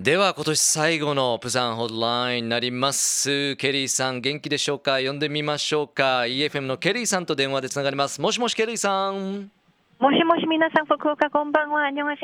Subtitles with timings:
[0.00, 3.54] では今年最後のプサンホットラインになります。
[3.56, 4.98] ケリーさん元気でしょうか？
[4.98, 6.20] 呼んでみましょうか。
[6.20, 8.18] EFM のケリーさんと電話でつながります。
[8.18, 9.50] もしもしケリーさん。
[9.98, 11.82] もしもし皆さん福岡こんばんは。
[11.82, 12.16] ありがとう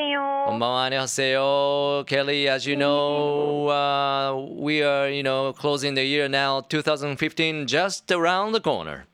[0.47, 8.55] こんばんはありがとうケリー as you know、uh, we are you know closing the year now 2015 just around
[8.55, 9.05] the corner.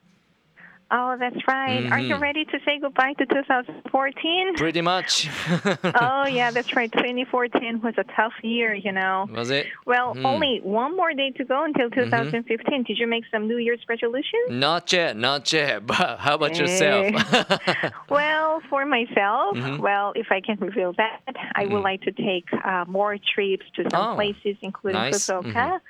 [0.94, 1.80] Oh, that's right.
[1.80, 1.92] Mm-hmm.
[1.94, 4.56] Are you ready to say goodbye to 2014?
[4.56, 5.26] Pretty much.
[5.84, 6.92] oh, yeah, that's right.
[6.92, 9.26] 2014 was a tough year, you know.
[9.32, 9.68] Was it?
[9.86, 10.22] Well, mm.
[10.26, 12.44] only one more day to go until 2015.
[12.44, 12.82] Mm-hmm.
[12.82, 14.50] Did you make some New Year's resolutions?
[14.50, 15.86] Not yet, not yet.
[15.92, 16.62] But how about hey.
[16.62, 17.92] yourself?
[18.10, 19.80] well, for myself, mm-hmm.
[19.80, 21.20] well, if I can reveal that,
[21.54, 21.84] I would mm.
[21.84, 25.26] like to take uh, more trips to some oh, places, including nice.
[25.26, 25.80] Fukuoka.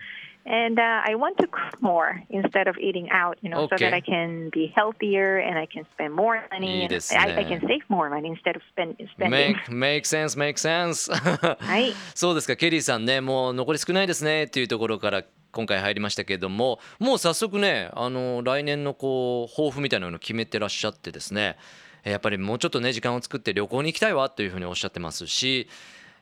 [0.46, 3.76] Mm-hmm and uh, I want to cook more instead of eating out, you know, okay.
[3.76, 6.82] so that I can be healthier and I can spend more money.
[6.84, 9.30] And I, I, can save more money instead of spend, spending.
[9.30, 11.10] Make, make sense, make sense.
[11.12, 11.92] はい。
[12.14, 21.56] そうですか、ケリーさんね、もう残り少ないですねっていうところから今回入りましたけれども、もう早速ね、あの来年のこう抱負みたいなのを決めてらっしゃってですね、
[22.04, 25.68] やっぱりもうちょっとね時間を作って旅行に行きたいわというふうにおっしゃってますし、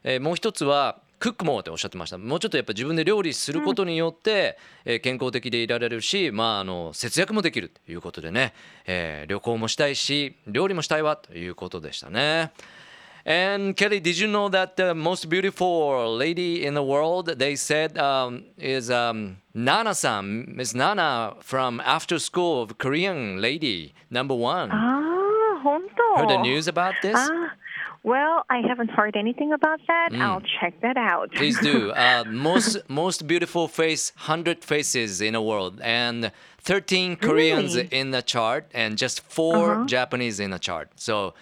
[0.04, 8.54] えー、もう一つはクックもっておっしゃってましたもうちょっとやっぱ自分で料理することによって、うん、えー、健康的でいられるし、まあ、あの節約もできるということでね、
[8.86, 12.52] えー、旅行もしたいし料理もしたいわということでしたね。
[13.26, 18.44] And Kelly, did you know that the most beautiful lady in the world, they said, um,
[18.56, 24.70] is um, Nana-san, Miss Nana from After School of Korean lady, number one.
[24.72, 25.20] Ah,
[25.62, 27.14] 本当 Heard the news about this?
[27.14, 27.59] Ah.
[28.03, 30.09] Well, I haven't heard anything about that.
[30.11, 30.21] Mm.
[30.21, 31.31] I'll check that out.
[31.33, 31.91] Please do.
[31.91, 37.87] Uh, most most beautiful face, hundred faces in the world, and thirteen Koreans really?
[37.91, 39.85] in the chart, and just 4 uh-huh.
[39.85, 40.89] Japanese in the chart.
[40.97, 41.33] So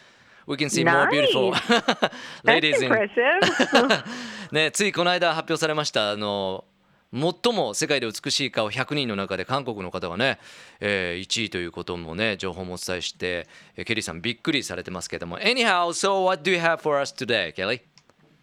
[0.45, 0.93] we can see nice.
[0.93, 1.55] more beautiful
[2.43, 2.91] ladies in.
[2.91, 4.03] impressive.
[4.53, 6.63] ね、ついこの間発表されましたあの
[7.12, 10.38] 最も世界で美しい顔100人の中で韓国の方がね、
[10.80, 13.46] えー、1位ということもね情報もお伝えして、
[13.76, 17.80] えー、ケリーさんびっくりされてますけども Anyhow, so what do you have for us today, Kelly?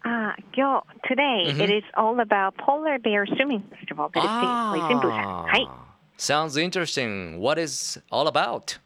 [0.04, 1.60] Uh, yo, today mm-hmm.
[1.60, 5.44] it is all about Polar Bear Swimming Festival that is taking place in Busan.
[5.44, 5.68] はい。
[6.16, 7.38] Sounds interesting.
[7.40, 8.78] What is all about?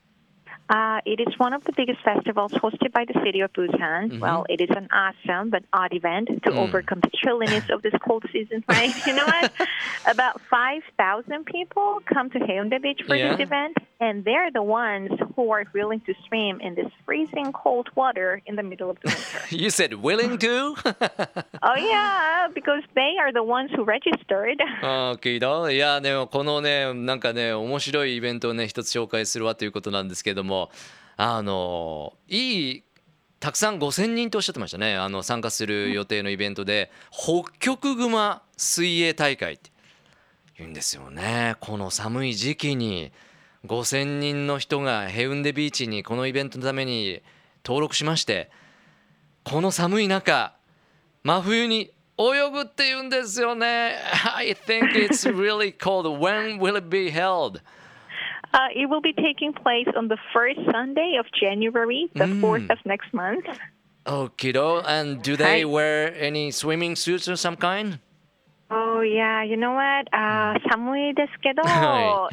[0.71, 3.73] Uh, it is one of the biggest festivals hosted by the city of Busan.
[4.07, 4.21] Mm-hmm.
[4.21, 6.57] Well, it is an awesome but odd event to mm.
[6.57, 8.95] overcome the chilliness of this cold season, right?
[9.07, 9.53] you know what?
[10.07, 13.33] About 5,000 people come to Haeundae Beach for yeah.
[13.35, 17.89] this event, and they're the ones who are willing to swim in this freezing cold
[17.95, 19.57] water in the middle of the winter.
[19.57, 20.75] you said willing to?
[21.63, 24.57] oh, yeah, because they are the ones who registered.
[24.83, 30.71] ああ、聞いたいや、でもこのね、なんかね、面白いイベントをね、一つ紹介するわということなんですけども、
[31.23, 32.83] あのいい
[33.41, 39.71] たくさん5,000人とおっしゃってましたねあの参加する予定のイベントで北極熊水泳大会って
[40.57, 43.13] 言うんですよねこの寒い時期に
[43.67, 47.23] 5,000人の人がヘウンデビーチにこのイベントのために
[47.65, 48.51] 登録しまして
[49.45, 50.55] この寒い中
[51.23, 53.97] 真冬に泳ぐって言うんですよね
[54.35, 57.61] I think it's really cold when will it be held?
[58.53, 62.41] Uh, it will be taking place on the first Sunday of January, the mm.
[62.41, 63.47] 4th of next month.
[64.05, 64.53] Okay,
[64.87, 65.65] and do they Hi.
[65.65, 68.01] wear any swimming suits of some kind?
[69.01, 70.09] Oh yeah, you know what?
[70.13, 71.63] Uh, 寒いですけど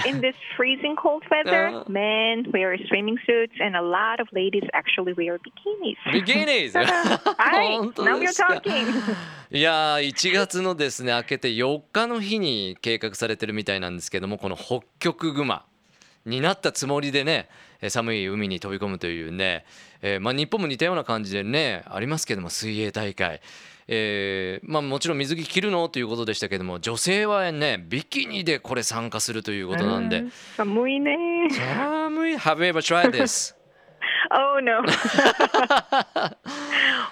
[0.05, 4.67] in this freezing cold weather, uh, men wear swimming suits and a lot of ladies
[4.73, 5.95] actually wear bikinis.
[6.11, 6.73] Bikinis?
[6.77, 8.85] はい、now you're talking.
[9.50, 15.63] いや1月のですね明けて4日の日に計画されてるみたいなんですけどもこの北極熊
[16.25, 17.47] になったつもりでね
[17.88, 19.63] 寒い海に飛び込むというね、
[20.01, 23.39] えー、まあ、日本も似たような感じでねありますけども水泳大会、
[23.87, 25.87] えー、まあ、もちろん水着着るの？
[25.87, 30.25] ということでしたけども女性はねビキニでこれ参加するということなんで、
[30.57, 33.55] 寒いね寒い Have you ever tried this?
[34.29, 34.81] Oh no.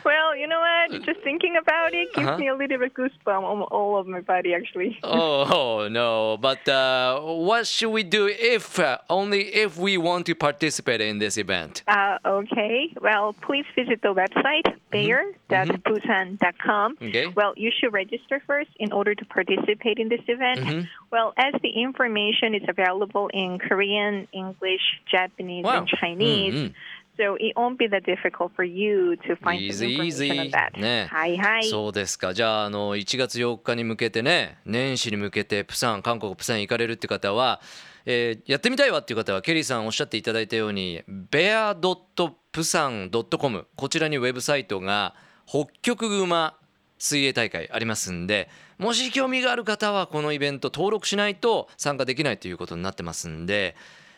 [0.04, 1.04] well, you know what?
[1.04, 2.38] Just thinking about it gives uh-huh.
[2.38, 4.98] me a little bit goosebump on all of my body, actually.
[5.04, 6.38] oh, no!
[6.38, 11.20] But uh, what should we do if uh, only if we want to participate in
[11.20, 11.84] this event?
[11.88, 12.94] Uh, okay.
[13.02, 16.96] Well, please visit the website bear.busan.com.
[16.96, 17.08] Mm-hmm.
[17.08, 17.28] Okay.
[17.28, 20.60] Well, you should register first in order to participate in this event.
[20.60, 20.82] Mm-hmm.
[21.12, 25.80] Well, as the information is available in Korean, English, Japanese, wow.
[25.80, 26.54] and Chinese.
[26.54, 26.74] Mm-hmm.
[27.18, 30.78] So it won't be that difficult for you to find easy, information on that.
[30.80, 31.70] ね、はいはい。
[31.70, 32.34] そうですか。
[32.34, 37.62] じゃああの1月4日に向けてね、年始に向けてプサン韓国プサン行かれるって方は、
[38.06, 41.02] えー、やってみたいわっていう方はケリーさんおっしゃっていただいたように
[41.32, 45.16] bear.pusan.com こちらにウェブサイトが
[45.48, 46.56] 北極熊
[46.98, 53.76] 水泳大会ありますんでもし興味がある方はこのイベント登録しないと参加できないということになってますんで、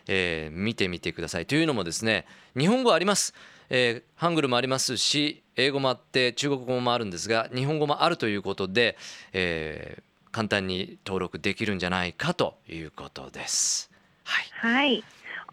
[0.07, 2.25] えー見てみてくださいというのもですね
[2.57, 3.33] 日本語あります、
[3.69, 8.97] えーハングルもありますし英語もあって中国語もあるんですが日本語もあるということで、
[9.33, 13.89] えー簡単に登録できるんじゃないかということです。
[14.23, 15.01] はい。
[15.01, 15.03] Hi.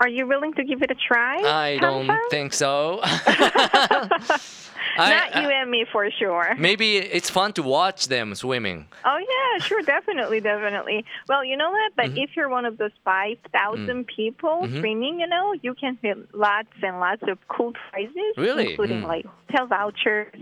[0.01, 1.41] Are you willing to give it a try?
[1.47, 3.01] I don't think so.
[4.97, 6.55] Not you and me for sure.
[6.59, 8.87] maybe it's fun to watch them swimming.
[9.05, 11.05] Oh yeah, sure, definitely, definitely.
[11.29, 11.93] Well, you know what?
[11.97, 12.19] But Mm-hmm.
[12.25, 16.69] if you're one of those five thousand people streaming, you know, you can hit lots
[16.83, 18.71] and lots of cool prizes, Really?
[18.73, 19.09] including Mm.
[19.09, 20.33] like hotel vouchers,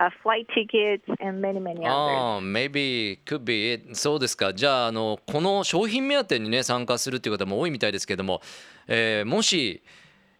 [0.00, 1.88] uh, flight tickets, and many, many others.
[1.90, 3.94] ああ、maybe could be it.
[3.94, 4.54] そうですか。
[4.54, 8.40] じゃああのこの商品目当てにね参加するっていう方も多いみたいですけども、
[8.86, 9.82] えーもし、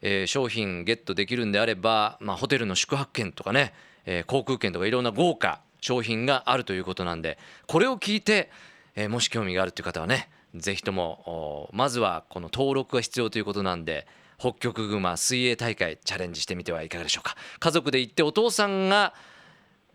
[0.03, 3.73] えー商品ゲットできるんであれば、まあホテルの宿泊券とかね、
[4.06, 8.50] えー航空券とかいろんな豪華商品があるということなんで、これを聞いて、
[8.95, 14.06] えーもし興味があるという方はね、是非ともまずはこの登録が必要ということなんで。
[14.41, 19.12] 北極熊水泳大会チャレンジしてみてはいかがでしょうか家族で行ってお父さんが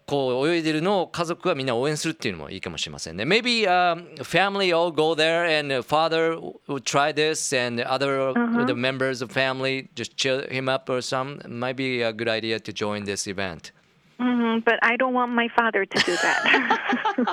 [0.08, 3.24] こう泳いでるのを家族はみんな応援するっていうのもいいかもしれませんね。
[3.24, 8.32] Maybe、um, family all go there and father would try this and other
[8.66, 11.38] the members of family just cheer him up or some.
[11.46, 13.72] Might be a good idea to join this event.
[14.18, 16.42] hmm but I don't want my father to do that.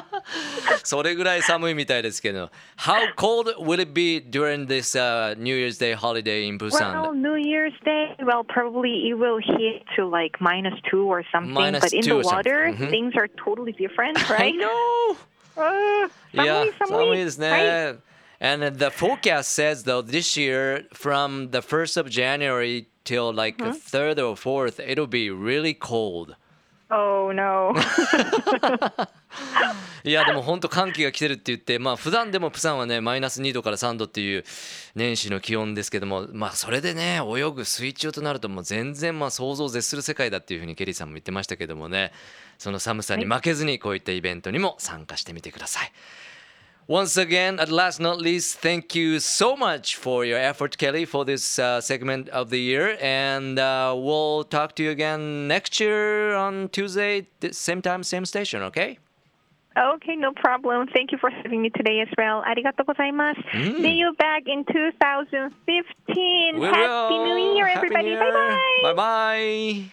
[0.83, 2.49] それぐらい寒いみたいですけど。
[2.77, 6.93] How cold will it be during this、uh, New Year's Day holiday in Busan?
[7.01, 11.53] well, New Year's Day, well, probably it will hit to like minus two or something.
[11.53, 12.37] Minus but in two the or something.
[12.37, 12.89] water, Mhm.
[12.91, 14.55] things are totally different, I right?
[14.55, 15.17] know!
[15.57, 17.47] Uh, いや 寒い、寒いですね。
[17.49, 17.97] right?
[18.41, 23.69] And the forecast says though this year from the 1st of January till like the
[23.71, 26.35] 3rd or 4th it'll be really cold.
[26.92, 27.72] Oh no.
[30.02, 34.44] いやでも本当寒気が来てるって言ってまあ普段でもプサンはねマイナス2度から3度っていう
[34.96, 42.12] 年始の気温ですけどもまあそれでね泳ぐ水中となるともう全然まあ想像を絶する世界だっていうふうにケリーさんも言ってましたけどもね
[42.58, 45.92] その寒さに負けずにこういったイベントにも参加してみてください。
[46.90, 51.56] Once again, at last not least, thank you so much for your effort, Kelly, for this
[51.56, 52.98] uh, segment of the year.
[53.00, 58.62] And uh, we'll talk to you again next year on Tuesday, same time, same station,
[58.62, 58.98] okay?
[59.78, 60.88] Okay, no problem.
[60.92, 62.42] Thank you for having me today as well.
[62.42, 63.40] Arigatou gozaimasu.
[63.52, 63.82] Mm.
[63.82, 66.58] See you back in 2015.
[66.58, 67.24] We Happy will.
[67.24, 68.16] New Year, everybody.
[68.16, 68.80] Bye bye.
[68.82, 69.92] Bye bye.